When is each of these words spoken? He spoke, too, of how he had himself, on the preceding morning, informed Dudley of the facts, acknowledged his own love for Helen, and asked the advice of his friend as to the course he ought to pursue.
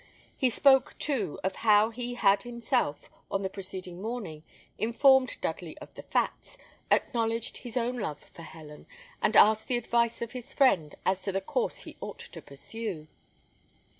He 0.35 0.49
spoke, 0.49 0.97
too, 0.97 1.39
of 1.43 1.57
how 1.57 1.91
he 1.91 2.15
had 2.15 2.41
himself, 2.41 3.07
on 3.29 3.43
the 3.43 3.51
preceding 3.51 4.01
morning, 4.01 4.41
informed 4.79 5.37
Dudley 5.41 5.77
of 5.77 5.93
the 5.93 6.01
facts, 6.01 6.57
acknowledged 6.89 7.57
his 7.57 7.77
own 7.77 7.99
love 7.99 8.17
for 8.19 8.41
Helen, 8.41 8.87
and 9.21 9.37
asked 9.37 9.67
the 9.67 9.77
advice 9.77 10.19
of 10.23 10.31
his 10.31 10.55
friend 10.55 10.95
as 11.05 11.21
to 11.21 11.31
the 11.31 11.39
course 11.39 11.81
he 11.81 11.97
ought 12.01 12.17
to 12.17 12.41
pursue. 12.41 13.05